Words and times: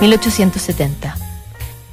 1870. 0.00 1.16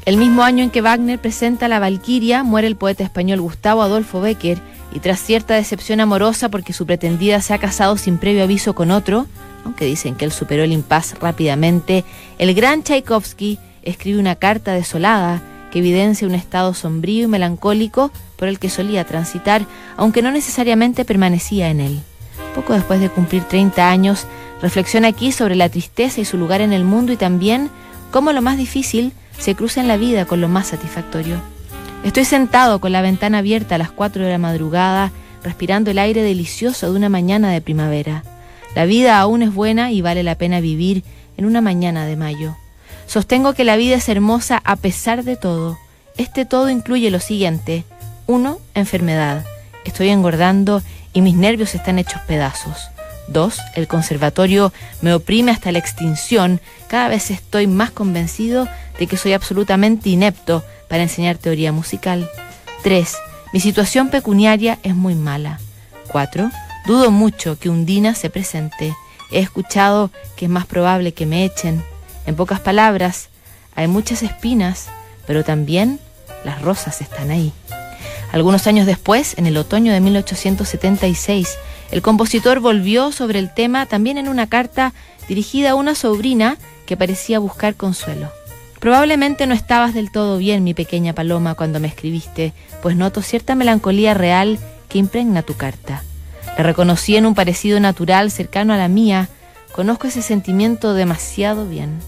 El 0.05 0.17
mismo 0.17 0.43
año 0.43 0.61
en 0.63 0.69
que 0.69 0.81
Wagner 0.81 1.19
presenta 1.19 1.69
La 1.69 1.79
Valquiria, 1.79 2.43
muere 2.43 2.67
el 2.67 2.75
poeta 2.75 3.03
español 3.03 3.39
Gustavo 3.39 3.81
Adolfo 3.81 4.19
Becker 4.19 4.59
y 4.93 4.99
tras 4.99 5.21
cierta 5.21 5.53
decepción 5.53 6.01
amorosa 6.01 6.49
porque 6.49 6.73
su 6.73 6.85
pretendida 6.85 7.39
se 7.39 7.53
ha 7.53 7.59
casado 7.59 7.95
sin 7.95 8.17
previo 8.17 8.43
aviso 8.43 8.75
con 8.75 8.91
otro, 8.91 9.25
aunque 9.63 9.85
dicen 9.85 10.15
que 10.15 10.25
él 10.25 10.33
superó 10.33 10.63
el 10.63 10.73
impas 10.73 11.17
rápidamente, 11.21 12.03
el 12.39 12.53
gran 12.53 12.83
Tchaikovsky 12.83 13.57
escribe 13.83 14.19
una 14.19 14.35
carta 14.35 14.73
desolada 14.73 15.41
que 15.71 15.79
evidencia 15.79 16.27
un 16.27 16.35
estado 16.35 16.73
sombrío 16.73 17.23
y 17.23 17.27
melancólico 17.27 18.11
por 18.35 18.49
el 18.49 18.59
que 18.59 18.69
solía 18.69 19.05
transitar, 19.05 19.65
aunque 19.95 20.21
no 20.21 20.31
necesariamente 20.31 21.05
permanecía 21.05 21.69
en 21.69 21.79
él. 21.79 22.01
Poco 22.53 22.73
después 22.73 22.99
de 22.99 23.09
cumplir 23.09 23.43
30 23.43 23.89
años, 23.89 24.27
reflexiona 24.61 25.07
aquí 25.07 25.31
sobre 25.31 25.55
la 25.55 25.69
tristeza 25.69 26.21
y 26.21 26.25
su 26.25 26.37
lugar 26.37 26.61
en 26.61 26.73
el 26.73 26.83
mundo 26.83 27.13
y 27.13 27.17
también 27.17 27.71
cómo 28.13 28.31
lo 28.31 28.43
más 28.43 28.57
difícil 28.57 29.11
se 29.39 29.55
cruza 29.55 29.81
en 29.81 29.87
la 29.87 29.97
vida 29.97 30.25
con 30.25 30.39
lo 30.39 30.47
más 30.47 30.67
satisfactorio. 30.67 31.41
Estoy 32.03 32.25
sentado 32.25 32.79
con 32.79 32.91
la 32.91 33.01
ventana 33.01 33.39
abierta 33.39 33.75
a 33.75 33.77
las 33.79 33.89
4 33.89 34.23
de 34.23 34.31
la 34.31 34.37
madrugada, 34.37 35.11
respirando 35.43 35.89
el 35.89 35.97
aire 35.97 36.21
delicioso 36.21 36.91
de 36.91 36.95
una 36.95 37.09
mañana 37.09 37.49
de 37.49 37.59
primavera. 37.59 38.23
La 38.75 38.85
vida 38.85 39.19
aún 39.19 39.41
es 39.41 39.51
buena 39.51 39.91
y 39.91 40.01
vale 40.01 40.21
la 40.21 40.35
pena 40.35 40.59
vivir 40.59 41.03
en 41.37 41.45
una 41.45 41.59
mañana 41.59 42.05
de 42.05 42.15
mayo. 42.15 42.55
Sostengo 43.07 43.53
que 43.53 43.63
la 43.63 43.77
vida 43.77 43.95
es 43.95 44.07
hermosa 44.07 44.61
a 44.63 44.75
pesar 44.75 45.23
de 45.23 45.35
todo. 45.35 45.79
Este 46.15 46.45
todo 46.45 46.69
incluye 46.69 47.09
lo 47.09 47.19
siguiente. 47.19 47.83
1. 48.27 48.59
Enfermedad. 48.75 49.43
Estoy 49.85 50.09
engordando 50.09 50.83
y 51.13 51.21
mis 51.21 51.35
nervios 51.35 51.73
están 51.73 51.97
hechos 51.97 52.21
pedazos. 52.27 52.92
2. 53.27 53.57
El 53.75 53.87
conservatorio 53.87 54.73
me 55.01 55.13
oprime 55.13 55.51
hasta 55.51 55.71
la 55.71 55.79
extinción. 55.79 56.61
Cada 56.87 57.07
vez 57.07 57.31
estoy 57.31 57.67
más 57.67 57.91
convencido 57.91 58.67
de 58.99 59.07
que 59.07 59.17
soy 59.17 59.33
absolutamente 59.33 60.09
inepto 60.09 60.63
para 60.87 61.03
enseñar 61.03 61.37
teoría 61.37 61.71
musical. 61.71 62.29
3. 62.83 63.15
Mi 63.53 63.59
situación 63.59 64.09
pecuniaria 64.09 64.79
es 64.83 64.95
muy 64.95 65.15
mala. 65.15 65.59
4. 66.09 66.51
Dudo 66.85 67.11
mucho 67.11 67.57
que 67.57 67.69
un 67.69 67.85
Dina 67.85 68.13
se 68.15 68.29
presente. 68.29 68.95
He 69.31 69.39
escuchado 69.39 70.11
que 70.35 70.45
es 70.45 70.51
más 70.51 70.65
probable 70.65 71.13
que 71.13 71.25
me 71.25 71.45
echen. 71.45 71.83
En 72.25 72.35
pocas 72.35 72.59
palabras, 72.59 73.29
hay 73.75 73.87
muchas 73.87 74.21
espinas, 74.21 74.87
pero 75.25 75.43
también 75.43 75.99
las 76.43 76.61
rosas 76.61 77.01
están 77.01 77.31
ahí. 77.31 77.53
Algunos 78.31 78.67
años 78.67 78.87
después, 78.87 79.37
en 79.37 79.45
el 79.45 79.57
otoño 79.57 79.93
de 79.93 79.99
1876, 79.99 81.57
el 81.93 82.01
compositor 82.01 82.59
volvió 82.59 83.11
sobre 83.11 83.37
el 83.37 83.53
tema 83.53 83.85
también 83.85 84.17
en 84.17 84.27
una 84.27 84.47
carta 84.47 84.93
dirigida 85.27 85.69
a 85.69 85.75
una 85.75 85.93
sobrina 85.93 86.57
que 86.87 86.97
parecía 86.97 87.37
buscar 87.37 87.75
consuelo. 87.75 88.31
Probablemente 88.79 89.45
no 89.45 89.53
estabas 89.53 89.93
del 89.93 90.11
todo 90.11 90.39
bien, 90.39 90.63
mi 90.63 90.73
pequeña 90.73 91.13
paloma, 91.13 91.53
cuando 91.53 91.79
me 91.79 91.87
escribiste, 91.87 92.51
pues 92.81 92.95
noto 92.95 93.21
cierta 93.21 93.53
melancolía 93.53 94.15
real 94.15 94.57
que 94.89 94.97
impregna 94.97 95.43
tu 95.43 95.53
carta. 95.53 96.01
La 96.57 96.63
reconocí 96.63 97.15
en 97.15 97.27
un 97.27 97.35
parecido 97.35 97.79
natural 97.79 98.31
cercano 98.31 98.73
a 98.73 98.77
la 98.77 98.87
mía, 98.87 99.29
conozco 99.71 100.07
ese 100.07 100.23
sentimiento 100.23 100.95
demasiado 100.95 101.67
bien. 101.67 101.99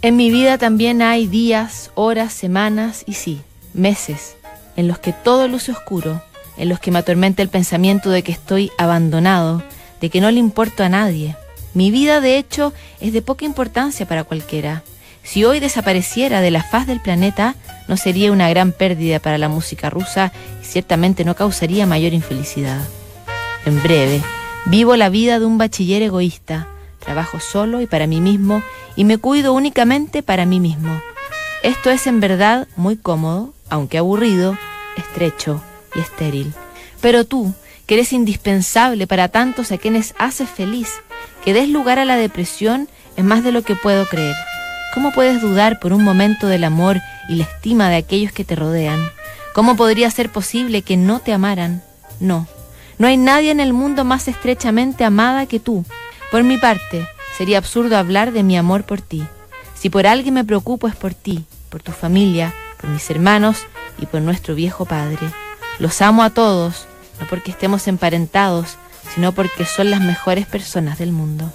En 0.00 0.16
mi 0.16 0.30
vida 0.30 0.56
también 0.56 1.02
hay 1.02 1.26
días, 1.26 1.90
horas, 1.96 2.32
semanas 2.32 3.04
y 3.06 3.12
sí, 3.12 3.42
meses, 3.74 4.38
en 4.74 4.88
los 4.88 4.98
que 4.98 5.12
todo 5.12 5.48
luce 5.48 5.72
oscuro, 5.72 6.22
en 6.58 6.68
los 6.68 6.80
que 6.80 6.90
me 6.90 6.98
atormenta 6.98 7.42
el 7.42 7.48
pensamiento 7.48 8.10
de 8.10 8.22
que 8.22 8.32
estoy 8.32 8.70
abandonado, 8.78 9.62
de 10.00 10.10
que 10.10 10.20
no 10.20 10.30
le 10.30 10.40
importo 10.40 10.84
a 10.84 10.88
nadie. 10.88 11.36
Mi 11.74 11.90
vida, 11.90 12.20
de 12.20 12.38
hecho, 12.38 12.72
es 13.00 13.12
de 13.12 13.22
poca 13.22 13.44
importancia 13.44 14.06
para 14.06 14.24
cualquiera. 14.24 14.82
Si 15.22 15.44
hoy 15.44 15.60
desapareciera 15.60 16.40
de 16.40 16.50
la 16.50 16.62
faz 16.62 16.86
del 16.86 17.00
planeta, 17.00 17.54
no 17.86 17.96
sería 17.96 18.32
una 18.32 18.48
gran 18.48 18.72
pérdida 18.72 19.18
para 19.18 19.38
la 19.38 19.48
música 19.48 19.90
rusa 19.90 20.32
y 20.62 20.66
ciertamente 20.66 21.24
no 21.24 21.34
causaría 21.34 21.86
mayor 21.86 22.14
infelicidad. 22.14 22.80
En 23.64 23.82
breve, 23.82 24.22
vivo 24.66 24.96
la 24.96 25.08
vida 25.08 25.38
de 25.38 25.46
un 25.46 25.58
bachiller 25.58 26.02
egoísta, 26.02 26.68
trabajo 26.98 27.40
solo 27.40 27.80
y 27.80 27.86
para 27.86 28.06
mí 28.06 28.20
mismo 28.20 28.62
y 28.96 29.04
me 29.04 29.18
cuido 29.18 29.52
únicamente 29.52 30.22
para 30.22 30.46
mí 30.46 30.60
mismo. 30.60 31.00
Esto 31.62 31.90
es 31.90 32.06
en 32.06 32.20
verdad 32.20 32.68
muy 32.76 32.96
cómodo, 32.96 33.52
aunque 33.68 33.98
aburrido, 33.98 34.56
estrecho, 34.96 35.62
estéril. 36.00 36.52
Pero 37.00 37.24
tú, 37.24 37.54
que 37.86 37.94
eres 37.94 38.12
indispensable 38.12 39.06
para 39.06 39.28
tantos 39.28 39.72
a 39.72 39.78
quienes 39.78 40.14
haces 40.18 40.48
feliz, 40.48 40.90
que 41.44 41.54
des 41.54 41.68
lugar 41.68 41.98
a 41.98 42.04
la 42.04 42.16
depresión 42.16 42.88
es 43.16 43.24
más 43.24 43.42
de 43.42 43.52
lo 43.52 43.62
que 43.62 43.74
puedo 43.74 44.06
creer. 44.06 44.36
¿Cómo 44.94 45.12
puedes 45.12 45.40
dudar 45.40 45.80
por 45.80 45.92
un 45.92 46.02
momento 46.02 46.48
del 46.48 46.64
amor 46.64 47.00
y 47.28 47.36
la 47.36 47.44
estima 47.44 47.88
de 47.88 47.96
aquellos 47.96 48.32
que 48.32 48.44
te 48.44 48.56
rodean? 48.56 49.10
¿Cómo 49.54 49.76
podría 49.76 50.10
ser 50.10 50.30
posible 50.30 50.82
que 50.82 50.96
no 50.96 51.20
te 51.20 51.32
amaran? 51.32 51.82
No, 52.20 52.46
no 52.98 53.06
hay 53.06 53.16
nadie 53.16 53.50
en 53.50 53.60
el 53.60 53.72
mundo 53.72 54.04
más 54.04 54.28
estrechamente 54.28 55.04
amada 55.04 55.46
que 55.46 55.60
tú. 55.60 55.84
Por 56.30 56.42
mi 56.42 56.58
parte, 56.58 57.06
sería 57.36 57.58
absurdo 57.58 57.96
hablar 57.96 58.32
de 58.32 58.42
mi 58.42 58.58
amor 58.58 58.84
por 58.84 59.00
ti. 59.00 59.24
Si 59.74 59.88
por 59.88 60.06
alguien 60.06 60.34
me 60.34 60.44
preocupo 60.44 60.88
es 60.88 60.96
por 60.96 61.14
ti, 61.14 61.44
por 61.70 61.82
tu 61.82 61.92
familia, 61.92 62.52
por 62.80 62.90
mis 62.90 63.08
hermanos 63.10 63.58
y 63.98 64.06
por 64.06 64.20
nuestro 64.20 64.54
viejo 64.54 64.84
padre. 64.84 65.28
Los 65.78 66.02
amo 66.02 66.22
a 66.22 66.30
todos, 66.30 66.86
no 67.20 67.26
porque 67.28 67.50
estemos 67.50 67.86
emparentados, 67.86 68.76
sino 69.14 69.32
porque 69.32 69.64
son 69.64 69.90
las 69.90 70.00
mejores 70.00 70.46
personas 70.46 70.98
del 70.98 71.12
mundo. 71.12 71.50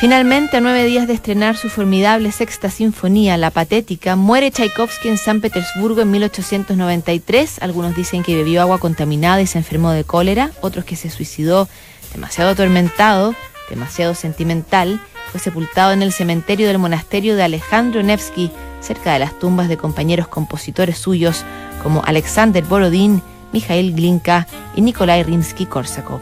Finalmente, 0.00 0.56
a 0.56 0.60
nueve 0.60 0.84
días 0.84 1.06
de 1.06 1.14
estrenar 1.14 1.56
su 1.56 1.68
formidable 1.68 2.30
sexta 2.30 2.68
sinfonía, 2.68 3.36
La 3.36 3.50
Patética, 3.50 4.16
muere 4.16 4.50
Tchaikovsky 4.50 5.08
en 5.08 5.18
San 5.18 5.40
Petersburgo 5.40 6.02
en 6.02 6.10
1893. 6.10 7.62
Algunos 7.62 7.96
dicen 7.96 8.22
que 8.22 8.36
bebió 8.36 8.60
agua 8.60 8.78
contaminada 8.78 9.40
y 9.40 9.46
se 9.46 9.58
enfermó 9.58 9.92
de 9.92 10.04
cólera, 10.04 10.50
otros 10.60 10.84
que 10.84 10.96
se 10.96 11.10
suicidó 11.10 11.68
demasiado 12.12 12.50
atormentado, 12.50 13.34
demasiado 13.70 14.14
sentimental. 14.14 15.00
Fue 15.30 15.40
sepultado 15.40 15.92
en 15.92 16.02
el 16.02 16.12
cementerio 16.12 16.66
del 16.68 16.78
monasterio 16.78 17.34
de 17.34 17.44
Alejandro 17.44 18.02
Nevsky, 18.02 18.50
cerca 18.80 19.14
de 19.14 19.20
las 19.20 19.38
tumbas 19.38 19.68
de 19.68 19.76
compañeros 19.76 20.28
compositores 20.28 20.98
suyos 20.98 21.44
como 21.82 22.02
Alexander 22.04 22.62
Borodín 22.64 23.22
Mikhail 23.54 23.94
Glinka 23.94 24.48
y 24.74 24.80
Nikolai 24.80 25.22
Rimsky-Korsakov. 25.22 26.18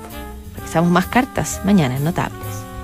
Revisamos 0.54 0.90
más 0.90 1.06
cartas 1.06 1.62
mañana 1.64 1.98
Notables. 1.98 2.71